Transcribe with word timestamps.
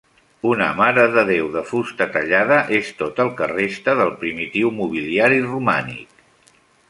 Una 0.51 0.67
marededéu 0.77 1.49
de 1.55 1.61
fusta 1.71 2.07
tallada 2.15 2.57
és 2.79 2.89
tot 3.03 3.21
el 3.25 3.29
que 3.41 3.51
resta 3.53 3.95
del 4.01 4.13
primitiu 4.23 4.75
mobiliari 4.81 5.41
romànic. 5.47 6.27